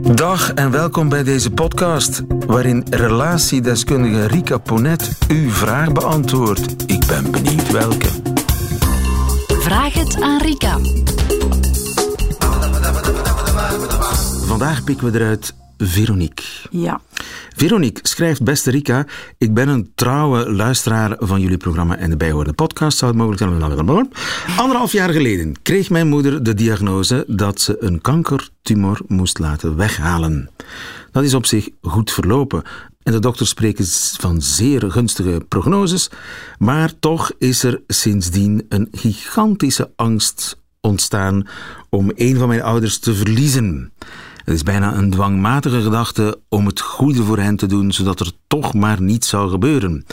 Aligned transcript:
Dag 0.00 0.52
en 0.52 0.70
welkom 0.70 1.08
bij 1.08 1.22
deze 1.22 1.50
podcast, 1.50 2.22
waarin 2.46 2.86
relatiedeskundige 2.90 4.26
Rika 4.26 4.58
Ponet 4.58 5.18
uw 5.28 5.50
vraag 5.50 5.92
beantwoordt. 5.92 6.82
Ik 6.86 7.06
ben 7.06 7.30
benieuwd 7.30 7.70
welke. 7.70 8.08
Vraag 9.46 9.94
het 9.94 10.20
aan 10.20 10.40
Rika. 10.40 10.78
Vandaag 14.46 14.84
pikken 14.84 15.12
we 15.12 15.18
eruit 15.18 15.54
Veronique. 15.84 16.44
Ja. 16.70 17.00
Veronique 17.56 18.08
schrijft, 18.08 18.42
beste 18.42 18.70
Rika, 18.70 19.06
ik 19.38 19.54
ben 19.54 19.68
een 19.68 19.92
trouwe 19.94 20.52
luisteraar 20.52 21.16
van 21.18 21.40
jullie 21.40 21.56
programma 21.56 21.96
en 21.96 22.10
de 22.10 22.16
bijhorende 22.16 22.52
podcast. 22.52 22.98
Zou 22.98 23.10
het 23.10 23.20
mogelijk 23.20 23.42
zijn? 23.42 24.08
Anderhalf 24.56 24.92
jaar 24.92 25.10
geleden 25.10 25.62
kreeg 25.62 25.90
mijn 25.90 26.08
moeder 26.08 26.42
de 26.42 26.54
diagnose 26.54 27.24
dat 27.26 27.60
ze 27.60 27.76
een 27.80 28.00
kankertumor 28.00 29.00
moest 29.06 29.38
laten 29.38 29.76
weghalen. 29.76 30.50
Dat 31.10 31.24
is 31.24 31.34
op 31.34 31.46
zich 31.46 31.68
goed 31.82 32.12
verlopen. 32.12 32.62
En 33.02 33.12
de 33.12 33.18
dokters 33.18 33.48
spreken 33.48 33.84
van 34.20 34.42
zeer 34.42 34.90
gunstige 34.90 35.44
prognoses, 35.48 36.10
maar 36.58 36.92
toch 36.98 37.32
is 37.38 37.62
er 37.62 37.82
sindsdien 37.86 38.66
een 38.68 38.88
gigantische 38.92 39.90
angst 39.96 40.60
ontstaan 40.80 41.46
om 41.88 42.12
een 42.14 42.36
van 42.36 42.48
mijn 42.48 42.62
ouders 42.62 42.98
te 42.98 43.14
verliezen. 43.14 43.92
Het 44.44 44.54
is 44.54 44.62
bijna 44.62 44.94
een 44.94 45.10
dwangmatige 45.10 45.82
gedachte 45.82 46.40
om 46.48 46.66
het 46.66 46.80
goede 46.80 47.22
voor 47.22 47.38
hen 47.38 47.56
te 47.56 47.66
doen, 47.66 47.92
zodat 47.92 48.20
er 48.20 48.32
toch 48.46 48.74
maar 48.74 49.02
niets 49.02 49.28
zou 49.28 49.50
gebeuren. 49.50 50.04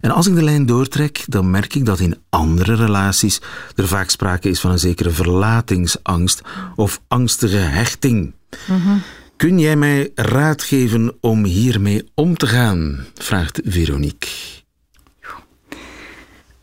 En 0.00 0.10
als 0.10 0.26
ik 0.26 0.34
de 0.34 0.42
lijn 0.42 0.66
doortrek, 0.66 1.24
dan 1.26 1.50
merk 1.50 1.74
ik 1.74 1.84
dat 1.84 2.00
in 2.00 2.18
andere 2.28 2.74
relaties 2.74 3.40
er 3.74 3.88
vaak 3.88 4.10
sprake 4.10 4.48
is 4.48 4.60
van 4.60 4.70
een 4.70 4.78
zekere 4.78 5.10
verlatingsangst 5.10 6.42
of 6.76 7.00
angstige 7.08 7.56
hechting. 7.56 8.32
Kun 9.36 9.58
jij 9.58 9.76
mij 9.76 10.10
raad 10.14 10.62
geven 10.62 11.16
om 11.20 11.44
hiermee 11.44 12.08
om 12.14 12.36
te 12.36 12.46
gaan? 12.46 13.04
vraagt 13.14 13.60
Veronique. 13.64 14.28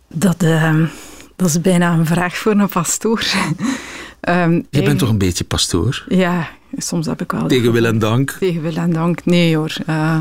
Dat, 0.09 0.43
uh, 0.43 0.87
dat 1.35 1.47
is 1.47 1.61
bijna 1.61 1.93
een 1.93 2.05
vraag 2.05 2.37
voor 2.37 2.51
een 2.51 2.69
pastoor. 2.69 3.23
um, 4.29 4.65
Je 4.69 4.83
bent 4.83 4.99
toch 4.99 5.09
een 5.09 5.17
beetje 5.17 5.43
pastoor? 5.43 6.05
Ja, 6.07 6.49
soms 6.77 7.05
heb 7.05 7.21
ik 7.21 7.31
wel... 7.31 7.47
Tegen 7.47 7.71
wil 7.71 7.85
en 7.85 7.99
dank? 7.99 8.31
Tegen 8.39 8.61
wil 8.61 8.75
en 8.75 8.93
dank, 8.93 9.25
nee 9.25 9.55
hoor. 9.55 9.75
Uh, 9.89 10.17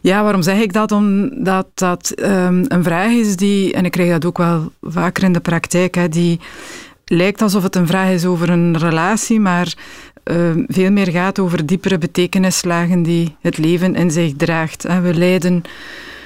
ja, 0.00 0.22
waarom 0.22 0.42
zeg 0.42 0.60
ik 0.60 0.72
dat? 0.72 0.92
Omdat 0.92 1.66
dat 1.74 2.12
um, 2.16 2.64
een 2.68 2.84
vraag 2.84 3.10
is 3.10 3.36
die, 3.36 3.72
en 3.72 3.84
ik 3.84 3.90
krijg 3.90 4.10
dat 4.10 4.24
ook 4.24 4.38
wel 4.38 4.72
vaker 4.82 5.24
in 5.24 5.32
de 5.32 5.40
praktijk, 5.40 5.94
hè, 5.94 6.08
die 6.08 6.40
lijkt 7.04 7.42
alsof 7.42 7.62
het 7.62 7.76
een 7.76 7.86
vraag 7.86 8.10
is 8.10 8.24
over 8.24 8.50
een 8.50 8.78
relatie, 8.78 9.40
maar 9.40 9.74
uh, 10.24 10.36
veel 10.68 10.90
meer 10.90 11.10
gaat 11.10 11.38
over 11.38 11.66
diepere 11.66 11.98
betekenislagen 11.98 13.02
die 13.02 13.36
het 13.40 13.58
leven 13.58 13.94
in 13.94 14.10
zich 14.10 14.32
draagt. 14.36 14.82
Hè. 14.82 15.00
We 15.00 15.14
leiden 15.14 15.62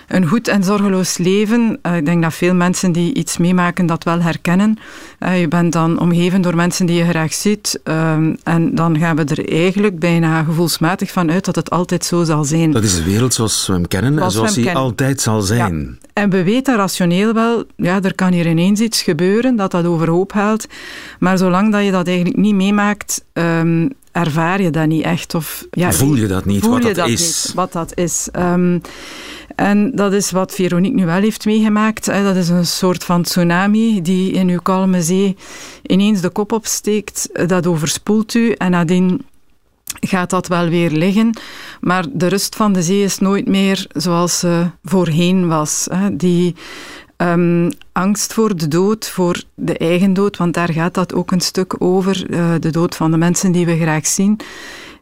een 0.09 0.27
goed 0.27 0.49
en 0.49 0.65
zorgeloos 0.65 1.19
leven. 1.19 1.79
Uh, 1.83 1.97
ik 1.97 2.05
denk 2.05 2.23
dat 2.23 2.35
veel 2.35 2.55
mensen 2.55 2.93
die 2.93 3.15
iets 3.15 3.37
meemaken 3.37 3.87
dat 3.87 4.05
wel 4.05 4.21
herkennen. 4.21 4.79
Uh, 5.21 5.41
je 5.41 5.49
bent 5.49 5.73
dan 5.73 6.01
omgeven 6.01 6.41
door 6.41 6.57
mensen 6.57 6.87
die 6.87 6.97
je 6.97 7.05
graag 7.05 7.35
ziet. 7.35 7.81
Uh, 7.85 8.13
en 8.43 8.75
dan 8.75 8.99
gaan 8.99 9.17
we 9.17 9.25
er 9.25 9.53
eigenlijk 9.53 9.99
bijna 9.99 10.43
gevoelsmatig 10.43 11.11
van 11.11 11.31
uit 11.31 11.45
dat 11.45 11.55
het 11.55 11.71
altijd 11.71 12.05
zo 12.05 12.25
zal 12.25 12.45
zijn. 12.45 12.71
Dat 12.71 12.83
is 12.83 12.97
de 12.97 13.05
wereld 13.05 13.35
zoals 13.35 13.67
we 13.67 13.73
hem 13.73 13.89
kennen 13.89 14.19
en 14.19 14.31
zoals 14.31 14.57
hij 14.57 14.75
altijd 14.75 15.21
zal 15.21 15.41
zijn. 15.41 15.99
Ja. 16.01 16.09
En 16.13 16.31
we 16.31 16.43
weten 16.43 16.77
rationeel 16.77 17.33
wel, 17.33 17.65
ja, 17.77 18.03
er 18.03 18.15
kan 18.15 18.33
hier 18.33 18.47
ineens 18.47 18.81
iets 18.81 19.03
gebeuren 19.03 19.57
dat 19.57 19.71
dat 19.71 19.85
overhoop 19.85 20.33
haalt. 20.33 20.67
Maar 21.19 21.39
zolang 21.39 21.73
dat 21.73 21.85
je 21.85 21.91
dat 21.91 22.07
eigenlijk 22.07 22.37
niet 22.37 22.55
meemaakt, 22.55 23.25
um, 23.33 23.93
ervaar 24.13 24.63
je 24.63 24.71
dat 24.71 24.87
niet 24.87 25.03
echt. 25.03 25.35
Of, 25.35 25.67
ja, 25.71 25.93
voel 25.93 26.15
je 26.15 26.27
dat 26.27 26.45
niet, 26.45 26.67
wat 26.67 26.83
dat, 26.83 27.09
is. 27.09 27.45
Niet, 27.47 27.55
wat 27.55 27.73
dat 27.73 27.93
is. 27.95 28.29
Um, 28.37 28.81
en 29.55 29.91
dat 29.95 30.13
is 30.13 30.31
wat 30.31 30.55
Veronique 30.55 30.97
nu 30.97 31.07
wel 31.07 31.21
heeft 31.21 31.45
meegemaakt. 31.45 32.07
Dat 32.07 32.37
is 32.37 32.49
een 32.49 32.67
soort 32.67 33.05
van 33.05 33.23
tsunami 33.23 34.03
die 34.03 34.33
in 34.33 34.49
uw 34.49 34.61
kalme 34.61 35.03
zee 35.03 35.37
ineens 35.83 36.21
de 36.21 36.29
kop 36.31 36.53
opsteekt. 36.53 37.49
Dat 37.49 37.67
overspoelt 37.67 38.35
u 38.35 38.53
en 38.53 38.71
nadien 38.71 39.25
gaat 40.01 40.31
dat 40.31 40.47
wel 40.47 40.69
weer 40.69 40.91
liggen. 40.91 41.39
Maar 41.81 42.05
de 42.13 42.27
rust 42.27 42.57
van 42.57 42.73
de 42.73 42.83
zee 42.83 43.03
is 43.03 43.19
nooit 43.19 43.49
meer 43.49 43.87
zoals 43.89 44.39
ze 44.39 44.71
voorheen 44.85 45.49
was. 45.49 45.89
Die 46.13 46.55
um, 47.23 47.71
angst 47.93 48.33
voor 48.33 48.57
de 48.57 48.69
dood, 48.69 49.09
voor 49.09 49.43
de 49.55 49.79
eigen 49.79 50.13
dood, 50.13 50.37
want 50.37 50.55
daar 50.55 50.73
gaat 50.73 50.95
dat 50.95 51.15
ook 51.15 51.31
een 51.31 51.41
stuk 51.41 51.75
over. 51.79 52.31
Uh, 52.31 52.55
de 52.61 52.71
dood 52.71 52.97
van 52.97 53.11
de 53.11 53.17
mensen 53.17 53.53
die 53.53 53.67
we 53.67 53.77
graag 53.77 54.07
zien. 54.07 54.41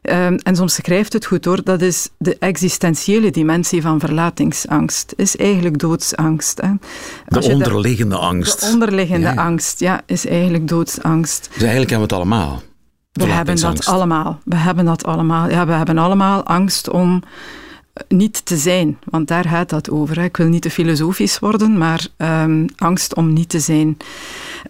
Um, 0.03 0.37
en 0.37 0.56
soms 0.56 0.75
schrijft 0.75 1.12
het 1.12 1.26
goed 1.26 1.44
hoor, 1.44 1.62
dat 1.65 1.81
is 1.81 2.09
de 2.19 2.37
existentiële 2.38 3.31
dimensie 3.31 3.82
van 3.82 4.00
verlatingsangst. 4.00 5.12
Is 5.16 5.37
eigenlijk 5.37 5.78
doodsangst. 5.78 6.60
Hè. 6.60 6.72
De 7.26 7.53
onderliggende 7.53 8.15
daar, 8.15 8.25
angst. 8.25 8.60
De 8.60 8.66
onderliggende 8.66 9.26
ja, 9.26 9.32
ja. 9.32 9.43
angst, 9.43 9.81
ja, 9.81 10.00
is 10.06 10.26
eigenlijk 10.26 10.69
doodsangst. 10.69 11.49
Dus 11.53 11.62
eigenlijk 11.62 11.91
hebben 11.91 12.09
we 12.09 12.15
het 12.15 12.22
allemaal. 12.25 12.62
We 13.12 13.25
hebben 13.25 13.60
dat 13.60 13.87
allemaal. 13.87 14.41
We 14.44 14.56
hebben 14.56 14.84
dat 14.84 15.05
allemaal. 15.05 15.50
Ja, 15.50 15.66
we 15.66 15.72
hebben 15.72 15.99
allemaal 15.99 16.43
angst 16.43 16.91
om 16.91 17.22
niet 18.08 18.46
te 18.46 18.56
zijn, 18.56 18.98
want 19.04 19.28
daar 19.28 19.44
gaat 19.44 19.70
dat 19.70 19.90
over. 19.90 20.18
Hè. 20.18 20.24
Ik 20.24 20.36
wil 20.36 20.48
niet 20.48 20.62
te 20.62 20.70
filosofisch 20.70 21.38
worden, 21.38 21.78
maar 21.78 22.06
um, 22.16 22.66
angst 22.76 23.14
om 23.14 23.32
niet 23.32 23.48
te 23.48 23.60
zijn. 23.60 23.96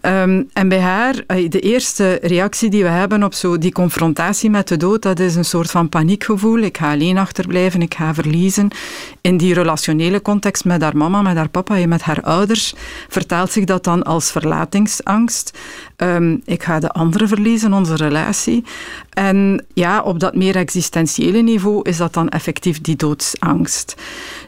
Um, 0.02 0.48
en 0.52 0.68
bij 0.68 0.80
haar, 0.80 1.14
de 1.26 1.60
eerste 1.60 2.18
reactie 2.22 2.70
die 2.70 2.82
we 2.82 2.88
hebben 2.88 3.22
op 3.22 3.34
zo 3.34 3.58
die 3.58 3.72
confrontatie 3.72 4.50
met 4.50 4.68
de 4.68 4.76
dood, 4.76 5.02
dat 5.02 5.20
is 5.20 5.34
een 5.34 5.44
soort 5.44 5.70
van 5.70 5.88
paniekgevoel. 5.88 6.58
Ik 6.58 6.76
ga 6.76 6.92
alleen 6.92 7.18
achterblijven, 7.18 7.82
ik 7.82 7.94
ga 7.94 8.14
verliezen. 8.14 8.68
In 9.20 9.36
die 9.36 9.54
relationele 9.54 10.22
context 10.22 10.64
met 10.64 10.82
haar 10.82 10.96
mama, 10.96 11.22
met 11.22 11.36
haar 11.36 11.48
papa 11.48 11.76
en 11.76 11.88
met 11.88 12.02
haar 12.02 12.22
ouders, 12.22 12.74
vertaalt 13.08 13.52
zich 13.52 13.64
dat 13.64 13.84
dan 13.84 14.02
als 14.02 14.30
verlatingsangst. 14.30 15.58
Um, 15.96 16.40
ik 16.44 16.62
ga 16.62 16.80
de 16.80 16.90
anderen 16.90 17.28
verliezen, 17.28 17.72
onze 17.72 17.96
relatie. 17.96 18.64
En 19.10 19.64
ja, 19.74 20.00
op 20.02 20.20
dat 20.20 20.34
meer 20.34 20.56
existentiële 20.56 21.42
niveau 21.42 21.80
is 21.82 21.96
dat 21.96 22.14
dan 22.14 22.28
effectief 22.28 22.80
die 22.80 22.96
doodsangst. 23.16 23.94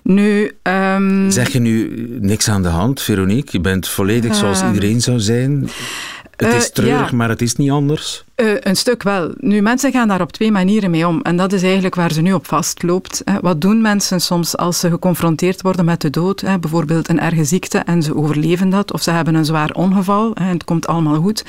Nu, 0.02 0.56
um, 0.62 1.30
zeg 1.30 1.48
je 1.48 1.58
nu 1.58 2.06
niks 2.20 2.48
aan 2.48 2.62
de 2.62 2.68
hand, 2.68 3.02
Veronique? 3.02 3.48
Je 3.52 3.60
bent 3.60 3.88
volledig 3.88 4.34
zoals 4.34 4.62
iedereen 4.62 5.00
zou 5.00 5.20
zijn. 5.20 5.68
Het 6.36 6.54
is 6.54 6.70
treurig, 6.70 7.04
uh, 7.04 7.10
ja. 7.10 7.16
maar 7.16 7.28
het 7.28 7.42
is 7.42 7.56
niet 7.56 7.70
anders. 7.70 8.24
Uh, 8.42 8.50
een 8.60 8.76
stuk 8.76 9.02
wel. 9.02 9.32
Nu, 9.36 9.60
mensen 9.60 9.92
gaan 9.92 10.08
daar 10.08 10.20
op 10.20 10.32
twee 10.32 10.52
manieren 10.52 10.90
mee 10.90 11.06
om. 11.06 11.20
En 11.22 11.36
dat 11.36 11.52
is 11.52 11.62
eigenlijk 11.62 11.94
waar 11.94 12.12
ze 12.12 12.20
nu 12.20 12.32
op 12.32 12.46
vastloopt. 12.46 13.22
Wat 13.40 13.60
doen 13.60 13.80
mensen 13.80 14.20
soms 14.20 14.56
als 14.56 14.80
ze 14.80 14.90
geconfronteerd 14.90 15.62
worden 15.62 15.84
met 15.84 16.00
de 16.00 16.10
dood? 16.10 16.44
Bijvoorbeeld 16.60 17.08
een 17.08 17.20
erge 17.20 17.44
ziekte 17.44 17.78
en 17.78 18.02
ze 18.02 18.16
overleven 18.16 18.70
dat. 18.70 18.92
Of 18.92 19.02
ze 19.02 19.10
hebben 19.10 19.34
een 19.34 19.44
zwaar 19.44 19.70
ongeval 19.72 20.34
en 20.34 20.44
het 20.44 20.64
komt 20.64 20.86
allemaal 20.86 21.20
goed. 21.20 21.44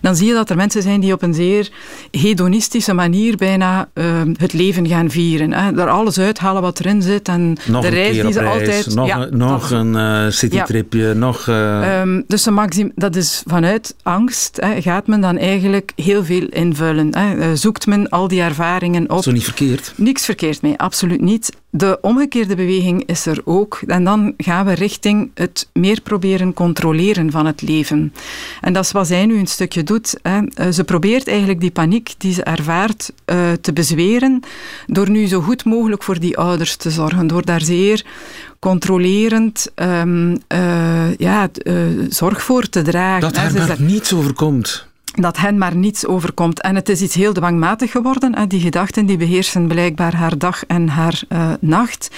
Dan 0.00 0.16
zie 0.16 0.26
je 0.26 0.34
dat 0.34 0.50
er 0.50 0.56
mensen 0.56 0.82
zijn 0.82 1.00
die 1.00 1.12
op 1.12 1.22
een 1.22 1.34
zeer 1.34 1.70
hedonistische 2.10 2.92
manier 2.92 3.36
bijna 3.36 3.88
uh, 3.94 4.04
het 4.36 4.52
leven 4.52 4.88
gaan 4.88 5.10
vieren. 5.10 5.52
Hè? 5.52 5.80
Er 5.80 5.88
alles 5.88 6.18
uithalen 6.18 6.62
wat 6.62 6.80
erin 6.80 7.02
zit. 7.02 7.28
En 7.28 7.56
nog 7.66 7.82
de 7.82 7.88
reis 7.88 8.20
die 8.20 8.32
ze 8.32 8.40
reis, 8.40 8.60
altijd... 8.60 8.94
Nog, 8.94 9.06
ja, 9.06 9.26
nog 9.30 9.70
een 9.70 9.94
uh, 9.94 10.28
citytripje, 10.28 11.06
ja. 11.06 11.12
nog... 11.12 11.46
Um, 11.46 12.24
dus 12.26 12.48
maxim, 12.48 12.92
dat 12.94 13.16
is 13.16 13.42
vanuit 13.46 13.94
angst 14.02 14.58
hè, 14.60 14.82
gaat 14.82 15.06
men 15.06 15.20
dan 15.20 15.38
eigenlijk 15.38 15.92
heel 15.96 16.20
veel 16.24 16.48
invullen. 16.48 17.16
Hè. 17.16 17.56
Zoekt 17.56 17.86
men 17.86 18.08
al 18.08 18.28
die 18.28 18.40
ervaringen 18.40 19.10
op. 19.10 19.22
Zo 19.22 19.30
niet 19.30 19.44
verkeerd? 19.44 19.92
Niks 19.96 20.24
verkeerd 20.24 20.62
mee, 20.62 20.78
absoluut 20.78 21.20
niet. 21.20 21.52
De 21.70 21.98
omgekeerde 22.00 22.56
beweging 22.56 23.06
is 23.06 23.26
er 23.26 23.40
ook. 23.44 23.80
En 23.86 24.04
dan 24.04 24.34
gaan 24.36 24.66
we 24.66 24.72
richting 24.72 25.30
het 25.34 25.68
meer 25.72 26.00
proberen 26.00 26.54
controleren 26.54 27.30
van 27.30 27.46
het 27.46 27.62
leven. 27.62 28.12
En 28.60 28.72
dat 28.72 28.84
is 28.84 28.92
wat 28.92 29.06
zij 29.06 29.26
nu 29.26 29.38
een 29.38 29.46
stukje 29.46 29.82
doet. 29.82 30.18
Hè. 30.22 30.72
Ze 30.72 30.84
probeert 30.84 31.28
eigenlijk 31.28 31.60
die 31.60 31.70
paniek 31.70 32.14
die 32.18 32.32
ze 32.32 32.42
ervaart 32.42 33.12
uh, 33.26 33.52
te 33.60 33.72
bezweren 33.72 34.40
door 34.86 35.10
nu 35.10 35.26
zo 35.26 35.40
goed 35.40 35.64
mogelijk 35.64 36.02
voor 36.02 36.20
die 36.20 36.38
ouders 36.38 36.76
te 36.76 36.90
zorgen. 36.90 37.26
Door 37.26 37.44
daar 37.44 37.60
zeer 37.60 38.04
controlerend 38.58 39.70
um, 39.74 40.30
uh, 40.48 41.16
ja, 41.16 41.48
uh, 41.62 41.74
zorg 42.08 42.42
voor 42.42 42.68
te 42.68 42.82
dragen. 42.82 43.20
Dat 43.20 43.36
haar 43.36 43.52
maar 43.52 43.76
niets 43.80 44.12
overkomt 44.12 44.90
dat 45.12 45.36
hen 45.36 45.58
maar 45.58 45.76
niets 45.76 46.06
overkomt. 46.06 46.60
En 46.60 46.74
het 46.74 46.88
is 46.88 47.00
iets 47.00 47.14
heel 47.14 47.32
dwangmatig 47.32 47.90
geworden. 47.90 48.36
Hè. 48.36 48.46
Die 48.46 48.60
gedachten 48.60 49.06
die 49.06 49.16
beheersen 49.16 49.66
blijkbaar 49.66 50.14
haar 50.14 50.38
dag 50.38 50.66
en 50.66 50.88
haar 50.88 51.22
uh, 51.28 51.52
nacht. 51.60 52.10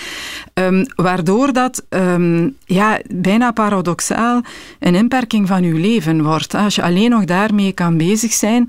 Um, 0.54 0.86
waardoor 0.94 1.52
dat 1.52 1.84
um, 1.88 2.56
ja, 2.64 3.00
bijna 3.10 3.50
paradoxaal 3.50 4.42
een 4.78 4.94
inperking 4.94 5.48
van 5.48 5.62
uw 5.62 5.76
leven 5.76 6.22
wordt. 6.22 6.54
Als 6.54 6.74
je 6.74 6.82
alleen 6.82 7.10
nog 7.10 7.24
daarmee 7.24 7.72
kan 7.72 7.96
bezig 7.96 8.32
zijn, 8.32 8.68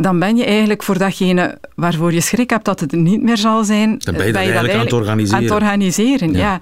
dan 0.00 0.18
ben 0.18 0.36
je 0.36 0.44
eigenlijk 0.44 0.82
voor 0.82 0.98
datgene 0.98 1.58
waarvoor 1.74 2.12
je 2.12 2.20
schrik 2.20 2.50
hebt 2.50 2.64
dat 2.64 2.80
het 2.80 2.92
niet 2.92 3.22
meer 3.22 3.36
zal 3.36 3.64
zijn, 3.64 3.98
dan 3.98 4.14
ben 4.14 4.26
je, 4.26 4.32
ben 4.32 4.42
je 4.42 4.52
dat 4.52 4.56
eigenlijk 4.56 4.74
aan 4.74 4.80
het 4.80 4.92
organiseren. 4.92 5.38
Aan 5.38 5.44
het 5.44 5.52
organiseren 5.52 6.32
ja. 6.32 6.38
ja. 6.38 6.60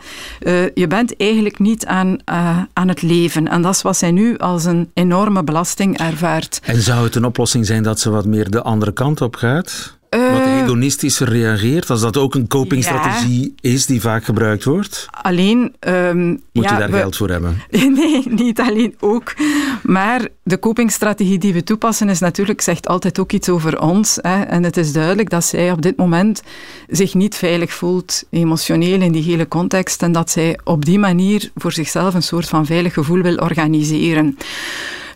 Uh, 0.64 0.70
je 0.74 0.86
bent 0.86 1.16
eigenlijk 1.16 1.58
niet 1.58 1.86
aan, 1.86 2.08
uh, 2.30 2.58
aan 2.72 2.88
het 2.88 3.02
leven. 3.02 3.48
En 3.48 3.62
dat 3.62 3.74
is 3.74 3.82
wat 3.82 3.96
zij 3.96 4.10
nu 4.10 4.38
als 4.38 4.64
een 4.64 4.90
enorme 4.94 5.44
belasting 5.44 5.98
ervaart. 5.98 6.60
En 6.62 6.82
zou 6.82 7.04
het 7.04 7.14
een 7.14 7.24
oplossing 7.24 7.66
zijn 7.66 7.82
dat 7.82 8.00
ze 8.00 8.10
wat 8.10 8.26
meer 8.26 8.50
de 8.50 8.62
andere 8.62 8.92
kant 8.92 9.20
op 9.20 9.36
gaat? 9.36 9.95
Wat 10.11 10.44
hedonistischer 10.44 11.29
reageert, 11.29 11.91
als 11.91 12.00
dat 12.00 12.17
ook 12.17 12.35
een 12.35 12.49
copingstrategie 12.49 13.55
is 13.61 13.87
die 13.87 14.00
vaak 14.00 14.25
gebruikt 14.25 14.64
wordt? 14.64 15.06
Alleen... 15.23 15.75
Um, 15.81 16.29
Moet 16.53 16.64
ja, 16.64 16.73
je 16.73 16.79
daar 16.79 16.99
geld 16.99 17.17
voor 17.17 17.31
hebben? 17.31 17.62
Nee, 17.97 18.23
niet 18.29 18.61
alleen 18.61 18.94
ook. 19.00 19.35
Maar 19.82 20.29
de 20.43 20.58
copingstrategie 20.58 21.38
die 21.38 21.53
we 21.53 21.62
toepassen 21.62 22.08
is 22.08 22.19
natuurlijk, 22.19 22.61
zegt 22.61 22.88
altijd 22.88 23.19
ook 23.19 23.32
iets 23.32 23.49
over 23.49 23.81
ons. 23.81 24.19
Hè. 24.20 24.43
En 24.43 24.62
het 24.62 24.76
is 24.76 24.93
duidelijk 24.93 25.31
dat 25.31 25.44
zij 25.44 25.73
op 25.73 25.82
dit 25.82 25.97
moment 25.97 26.43
zich 26.88 27.14
niet 27.14 27.35
veilig 27.35 27.73
voelt, 27.73 28.25
emotioneel 28.31 29.00
in 29.00 29.12
die 29.12 29.23
hele 29.23 29.49
context. 29.49 30.03
En 30.03 30.12
dat 30.12 30.31
zij 30.31 30.58
op 30.64 30.85
die 30.85 30.99
manier 30.99 31.50
voor 31.55 31.73
zichzelf 31.73 32.14
een 32.14 32.23
soort 32.23 32.49
van 32.49 32.67
veilig 32.67 32.93
gevoel 32.93 33.23
wil 33.23 33.37
organiseren. 33.37 34.37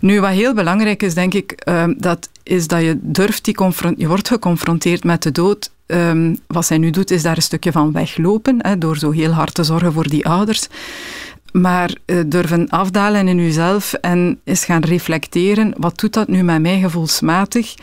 Nu, 0.00 0.20
wat 0.20 0.30
heel 0.30 0.54
belangrijk 0.54 1.02
is, 1.02 1.14
denk 1.14 1.34
ik, 1.34 1.52
ehm, 1.52 1.94
dat 1.96 2.28
is 2.42 2.66
dat 2.66 2.80
je 2.80 2.98
durft 3.00 3.44
die 3.44 3.56
je 3.96 4.08
wordt 4.08 4.28
geconfronteerd 4.28 5.04
met 5.04 5.22
de 5.22 5.32
dood. 5.32 5.70
Um, 5.86 6.38
wat 6.46 6.66
zij 6.66 6.78
nu 6.78 6.90
doet, 6.90 7.10
is 7.10 7.22
daar 7.22 7.36
een 7.36 7.42
stukje 7.42 7.72
van 7.72 7.92
weglopen, 7.92 8.56
hè, 8.58 8.78
door 8.78 8.96
zo 8.96 9.10
heel 9.10 9.30
hard 9.30 9.54
te 9.54 9.64
zorgen 9.64 9.92
voor 9.92 10.08
die 10.08 10.26
ouders. 10.26 10.66
Maar 11.52 11.94
uh, 12.06 12.20
durven 12.26 12.68
afdalen 12.68 13.28
in 13.28 13.36
jezelf 13.36 13.92
en 13.92 14.40
eens 14.44 14.64
gaan 14.64 14.82
reflecteren, 14.82 15.72
wat 15.76 15.98
doet 15.98 16.12
dat 16.12 16.28
nu 16.28 16.42
met 16.42 16.60
mij 16.60 16.80
gevoelsmatig? 16.80 17.74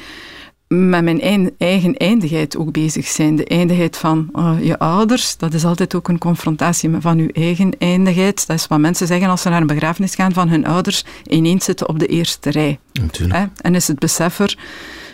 Met 0.67 1.03
mijn 1.03 1.51
eigen 1.57 1.97
eindigheid 1.97 2.57
ook 2.57 2.71
bezig 2.71 3.07
zijn. 3.07 3.35
De 3.35 3.45
eindigheid 3.45 3.97
van 3.97 4.29
uh, 4.33 4.53
je 4.61 4.79
ouders, 4.79 5.37
dat 5.37 5.53
is 5.53 5.65
altijd 5.65 5.95
ook 5.95 6.07
een 6.07 6.17
confrontatie 6.17 6.89
van 6.99 7.17
je 7.17 7.31
eigen 7.31 7.71
eindigheid. 7.77 8.47
Dat 8.47 8.57
is 8.57 8.67
wat 8.67 8.79
mensen 8.79 9.07
zeggen 9.07 9.29
als 9.29 9.41
ze 9.41 9.49
naar 9.49 9.61
een 9.61 9.67
begrafenis 9.67 10.15
gaan 10.15 10.33
van 10.33 10.49
hun 10.49 10.65
ouders, 10.65 11.03
ineens 11.27 11.65
zitten 11.65 11.89
op 11.89 11.99
de 11.99 12.07
eerste 12.07 12.49
rij. 12.49 12.79
Natuurlijk. 12.93 13.49
En 13.61 13.75
is 13.75 13.87
het 13.87 13.99
besef 13.99 14.39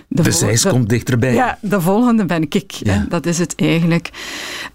de, 0.07 0.21
de 0.23 0.69
komt 0.69 0.89
dichterbij. 0.89 1.33
Ja, 1.33 1.57
de 1.61 1.81
volgende 1.81 2.25
ben 2.25 2.41
ik. 2.49 2.71
Hè? 2.83 3.07
Dat 3.07 3.25
is 3.25 3.37
het 3.37 3.53
eigenlijk. 3.55 4.09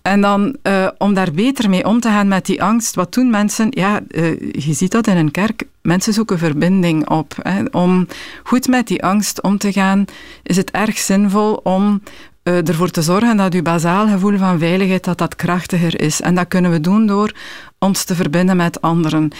En 0.02 0.20
dan, 0.20 0.56
uh, 0.62 0.88
om 0.98 1.14
daar 1.14 1.32
beter 1.32 1.70
mee 1.70 1.84
om 1.84 2.00
te 2.00 2.08
gaan 2.08 2.28
met 2.28 2.46
die 2.46 2.62
angst, 2.62 2.94
wat 2.94 3.14
doen 3.14 3.30
mensen? 3.30 3.66
Ja, 3.70 4.00
uh, 4.08 4.40
je 4.52 4.72
ziet 4.72 4.90
dat 4.90 5.06
in 5.06 5.16
een 5.16 5.30
kerk. 5.30 5.62
Mensen 5.82 6.12
zoeken 6.12 6.38
verbinding 6.38 7.08
op. 7.08 7.34
Hè. 7.42 7.62
Om 7.70 8.06
goed 8.42 8.68
met 8.68 8.86
die 8.86 9.04
angst 9.04 9.42
om 9.42 9.58
te 9.58 9.72
gaan, 9.72 10.04
is 10.42 10.56
het 10.56 10.70
erg 10.70 10.98
zinvol 10.98 11.54
om 11.54 12.02
uh, 12.48 12.68
ervoor 12.68 12.90
te 12.90 13.02
zorgen 13.02 13.36
dat 13.36 13.54
uw 13.54 13.62
bazaal 13.62 14.08
gevoel 14.08 14.38
van 14.38 14.58
veiligheid 14.58 15.04
dat 15.04 15.18
dat 15.18 15.36
krachtiger 15.36 16.00
is. 16.00 16.20
En 16.20 16.34
dat 16.34 16.48
kunnen 16.48 16.70
we 16.70 16.80
doen 16.80 17.06
door 17.06 17.32
ons 17.78 18.04
te 18.04 18.14
verbinden 18.14 18.56
met 18.56 18.80
anderen. 18.80 19.30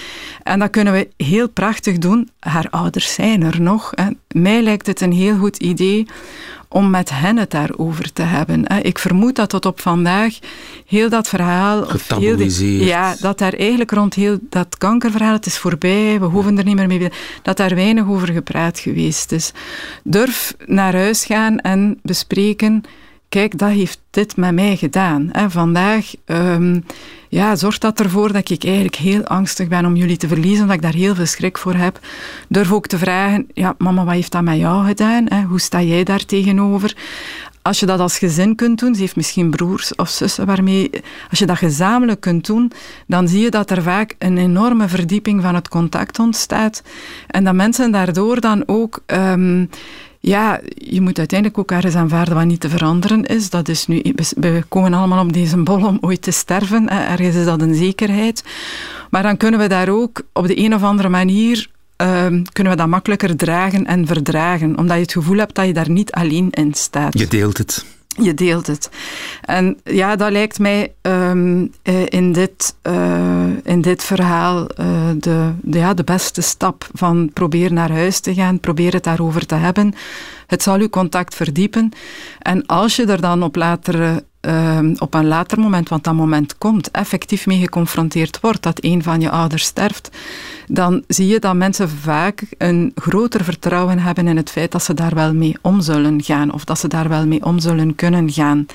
En 0.43 0.58
dat 0.58 0.70
kunnen 0.70 0.93
we 0.93 1.08
heel 1.16 1.49
prachtig 1.49 1.99
doen. 1.99 2.28
Haar 2.38 2.66
ouders 2.70 3.14
zijn 3.14 3.43
er 3.43 3.60
nog. 3.60 3.93
Hè. 3.94 4.06
Mij 4.40 4.62
lijkt 4.62 4.87
het 4.87 5.00
een 5.00 5.12
heel 5.12 5.37
goed 5.37 5.56
idee 5.56 6.06
om 6.69 6.91
met 6.91 7.11
hen 7.11 7.37
het 7.37 7.50
daarover 7.50 8.12
te 8.12 8.23
hebben. 8.23 8.65
Ik 8.82 8.99
vermoed 8.99 9.37
dat 9.37 9.50
tot 9.50 9.67
op 9.67 9.81
vandaag 9.81 10.38
heel 10.87 11.09
dat 11.09 11.29
verhaal... 11.29 11.82
Getaboeliseerd. 11.82 12.85
Ja, 12.85 13.17
dat 13.20 13.38
daar 13.38 13.53
eigenlijk 13.53 13.91
rond 13.91 14.15
heel 14.15 14.38
dat 14.43 14.79
kankerverhaal, 14.79 15.32
het 15.32 15.47
is 15.47 15.59
voorbij, 15.59 16.20
we 16.20 16.26
hoeven 16.26 16.59
er 16.59 16.65
niet 16.65 16.76
meer 16.76 16.87
mee... 16.87 17.11
Dat 17.43 17.56
daar 17.56 17.75
weinig 17.75 18.09
over 18.09 18.29
gepraat 18.32 18.79
geweest 18.79 19.32
is. 19.32 19.53
Durf 20.05 20.55
naar 20.67 20.94
huis 20.94 21.25
gaan 21.25 21.59
en 21.59 21.99
bespreken 22.03 22.85
kijk, 23.29 23.59
dat 23.59 23.71
heeft 23.71 24.01
dit 24.11 24.37
met 24.37 24.55
mij 24.55 24.77
gedaan. 24.77 25.31
Vandaag 25.49 26.13
um, 26.27 26.85
ja, 27.29 27.57
zorgt 27.57 27.81
dat 27.81 28.01
ervoor 28.01 28.33
dat 28.33 28.51
ik 28.51 28.65
eigenlijk 28.65 28.97
heel 28.97 29.25
angstig 29.25 29.69
ben 29.69 29.87
om 29.87 29.97
jullie 29.97 30.17
te 30.17 30.29
verliezen, 30.29 30.67
dat 30.67 30.77
ik 30.77 30.83
daar 30.83 30.95
heel 30.95 31.15
veel 31.15 31.27
schrik 31.27 31.59
voor 31.59 31.75
heb. 31.75 31.99
Durf 32.49 32.73
ook 32.73 32.87
te 32.87 32.99
vragen, 32.99 33.47
ja, 33.55 33.75
mama, 33.79 34.05
wat 34.05 34.15
heeft 34.15 34.33
dat 34.33 34.43
met 34.43 34.59
jou 34.59 34.87
gedaan? 34.87 35.27
Hè? 35.29 35.43
Hoe 35.43 35.61
sta 35.61 35.83
jij 35.83 36.05
daar 36.05 36.25
tegenover? 36.25 36.97
Als 37.63 37.81
je 37.81 37.87
dat 37.87 38.01
als 38.01 38.19
gezin 38.19 38.55
kunt 38.55 38.79
doen, 38.79 38.95
ze 38.95 39.01
heeft 39.01 39.17
misschien 39.17 39.51
broers 39.51 39.95
of 39.95 40.09
zussen 40.09 40.47
waarmee, 40.47 40.91
als 41.31 41.39
je 41.39 41.47
dat 41.47 41.59
gezamenlijk 41.59 42.21
kunt 42.21 42.47
doen, 42.47 42.73
dan 43.07 43.29
zie 43.29 43.41
je 43.41 43.51
dat 43.51 43.71
er 43.71 43.83
vaak 43.83 44.15
een 44.19 44.39
enorme 44.39 44.89
verdieping 44.89 45.43
van 45.43 45.55
het 45.55 45.69
contact 45.69 46.19
ontstaat. 46.19 46.83
En 47.27 47.45
dat 47.45 47.55
mensen 47.55 47.91
daardoor 47.91 48.41
dan 48.41 48.63
ook 48.67 49.03
um, 49.07 49.71
ja, 50.29 50.61
je 50.75 51.01
moet 51.01 51.19
uiteindelijk 51.19 51.59
ook 51.59 51.71
ergens 51.71 51.95
aanvaarden 51.95 52.35
wat 52.35 52.45
niet 52.45 52.61
te 52.61 52.69
veranderen 52.69 53.25
is. 53.25 53.51
Dat 53.51 53.69
is 53.69 53.87
nu, 53.87 54.03
we 54.37 54.63
komen 54.69 54.95
allemaal 54.95 55.25
op 55.25 55.33
deze 55.33 55.57
bol 55.57 55.87
om 55.87 55.99
ooit 56.01 56.23
te 56.23 56.31
sterven. 56.31 56.89
Ergens 56.89 57.37
is 57.37 57.45
dat 57.45 57.61
een 57.61 57.75
zekerheid. 57.75 58.45
Maar 59.11 59.23
dan 59.23 59.37
kunnen 59.37 59.61
we 59.61 59.67
daar 59.69 59.89
ook 59.89 60.23
op 60.33 60.47
de 60.47 60.59
een 60.59 60.75
of 60.75 60.83
andere 60.83 61.09
manier 61.09 61.71
uh, 62.03 62.27
kunnen 62.53 62.73
we 62.73 62.79
dat 62.79 62.87
makkelijker 62.87 63.37
dragen 63.37 63.87
en 63.87 64.07
verdragen. 64.07 64.79
Omdat 64.79 64.97
je 64.97 65.03
het 65.03 65.13
gevoel 65.13 65.39
hebt 65.39 65.55
dat 65.55 65.67
je 65.67 65.73
daar 65.73 65.91
niet 65.91 66.13
alleen 66.13 66.51
in 66.51 66.75
staat. 66.75 67.19
Je 67.19 67.29
deelt 67.29 67.59
het. 67.59 67.85
Je 68.26 68.35
deelt 68.35 68.67
het. 68.67 68.91
En 69.41 69.79
ja, 69.85 70.17
dat 70.17 70.31
lijkt 70.31 70.59
mij 70.59 70.93
um, 71.03 71.73
in, 72.09 72.32
dit, 72.32 72.75
uh, 72.82 73.47
in 73.62 73.81
dit 73.81 74.05
verhaal 74.05 74.61
uh, 74.61 74.87
de, 75.17 75.53
de, 75.61 75.79
ja, 75.79 75.94
de 75.94 76.05
beste 76.05 76.43
stap 76.43 76.88
van 76.93 77.31
probeer 77.32 77.73
naar 77.73 77.91
huis 77.91 78.20
te 78.20 78.35
gaan, 78.35 78.61
probeer 78.61 78.93
het 78.93 79.05
daarover 79.05 79.47
te 79.47 79.55
hebben. 79.55 79.94
Het 80.47 80.62
zal 80.62 80.79
uw 80.79 80.88
contact 80.88 81.35
verdiepen. 81.35 81.93
En 82.38 82.67
als 82.67 82.97
je 82.97 83.06
er 83.06 83.20
dan 83.20 83.43
op 83.43 83.56
latere 83.56 84.25
Ehm, 84.40 84.94
op 84.99 85.14
een 85.14 85.26
later 85.26 85.61
moment, 85.61 85.88
want 85.88 86.05
dat 86.05 86.14
moment 86.14 86.58
komt, 86.58 86.90
effectief 86.90 87.46
mee 87.46 87.58
geconfronteerd 87.58 88.40
wordt 88.40 88.62
dat 88.62 88.85
een 88.85 89.02
van 89.02 89.20
je 89.20 89.31
ouders 89.31 89.64
sterft, 89.64 90.11
dan 90.67 91.02
zie 91.08 91.26
je 91.26 91.38
dat 91.38 91.55
mensen 91.55 91.88
vaak 91.88 92.43
een 92.58 92.93
groter 92.94 93.44
vertrouwen 93.44 93.99
hebben 93.99 94.26
in 94.26 94.37
het 94.37 94.50
feit 94.50 94.73
dat 94.73 94.82
ze 94.82 94.94
daar 94.94 95.14
wel 95.14 95.35
mee 95.35 95.56
om 95.62 95.81
zullen 95.81 96.23
gaan 96.23 96.52
of 96.52 96.64
dat 96.64 96.79
ze 96.79 96.88
daar 96.88 97.08
wel 97.08 97.26
mee 97.26 97.44
om 97.44 97.58
zullen 97.58 97.94
kunnen 97.94 98.31
gaan. 98.31 98.67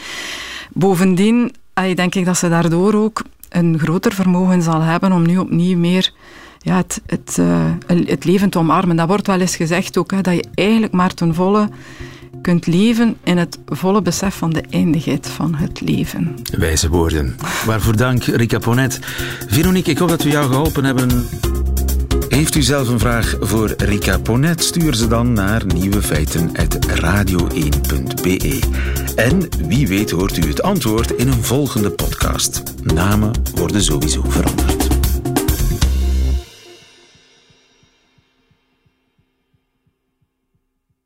Bovendien 0.74 1.52
denk 1.96 2.16
ik 2.16 2.26
dat 2.26 2.38
ze 2.38 2.50
daardoor 2.50 2.94
ook 2.94 3.24
een 3.50 3.80
groter 3.80 4.14
vermogen 4.14 4.62
zal 4.62 4.82
hebben 4.82 5.12
om 5.12 5.26
nu 5.26 5.38
opnieuw 5.38 5.78
meer 5.78 6.14
ja, 6.60 6.76
het, 6.76 7.02
het, 7.06 7.38
uh, 7.40 7.72
het 7.88 8.26
leven 8.26 8.50
te 8.50 8.58
omarmen. 8.58 8.96
Dat 8.96 9.08
wordt 9.08 9.28
wel 9.28 9.40
eens 9.40 9.56
gezegd 9.56 9.98
ook, 9.98 10.12
hè, 10.12 10.22
dat 10.22 10.34
je 10.34 10.46
eigenlijk 10.56 10.94
maar 10.94 11.14
ten 11.14 11.36
volle 11.36 11.70
kunt 12.44 12.68
leven 12.68 13.18
in 13.24 13.38
het 13.38 13.60
volle 13.66 14.02
besef 14.02 14.36
van 14.36 14.50
de 14.50 14.64
eindigheid 14.70 15.28
van 15.28 15.56
het 15.56 15.82
leven. 15.82 16.36
Wijze 16.58 16.90
woorden. 16.90 17.36
Waarvoor 17.66 17.96
dank, 17.96 18.24
Rika 18.24 18.60
Ponet. 18.60 19.00
Veronique, 19.48 19.92
ik 19.92 19.98
hoop 19.98 20.10
dat 20.10 20.24
we 20.24 20.30
jou 20.30 20.48
geholpen 20.48 20.84
hebben. 20.84 21.28
Heeft 22.28 22.56
u 22.56 22.62
zelf 22.62 22.88
een 22.88 23.00
vraag 23.00 23.36
voor 23.40 23.74
Rika 23.78 24.18
Ponet? 24.18 24.64
Stuur 24.64 24.96
ze 24.96 25.08
dan 25.08 25.34
naar 25.34 25.66
nieuwefeiten.radio1.be. 25.66 28.60
En 29.16 29.50
wie 29.68 29.88
weet 29.88 30.12
hoort 30.12 30.38
u 30.38 30.48
het 30.48 30.62
antwoord 30.62 31.12
in 31.12 31.28
een 31.28 31.44
volgende 31.44 31.92
podcast. 31.92 32.64
Namen 32.84 33.32
worden 33.56 33.84
sowieso 33.84 34.24
veranderd. 34.28 34.73